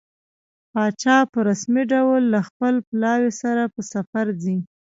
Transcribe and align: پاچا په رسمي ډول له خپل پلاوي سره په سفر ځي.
پاچا 0.71 1.17
په 1.31 1.39
رسمي 1.49 1.83
ډول 1.93 2.21
له 2.33 2.39
خپل 2.47 2.73
پلاوي 2.89 3.31
سره 3.41 3.63
په 3.73 3.81
سفر 3.93 4.25
ځي. 4.43 4.57